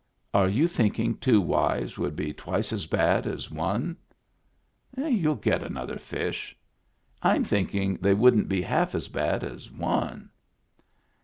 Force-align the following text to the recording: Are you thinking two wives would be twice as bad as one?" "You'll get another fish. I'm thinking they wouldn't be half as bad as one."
Are 0.33 0.49
you 0.49 0.67
thinking 0.67 1.15
two 1.17 1.39
wives 1.39 1.95
would 1.99 2.15
be 2.15 2.33
twice 2.33 2.73
as 2.73 2.87
bad 2.87 3.27
as 3.27 3.51
one?" 3.51 3.97
"You'll 4.97 5.35
get 5.35 5.61
another 5.61 5.99
fish. 5.99 6.57
I'm 7.21 7.43
thinking 7.43 7.97
they 8.01 8.15
wouldn't 8.15 8.49
be 8.49 8.63
half 8.63 8.95
as 8.95 9.07
bad 9.07 9.43
as 9.43 9.69
one." 9.71 10.31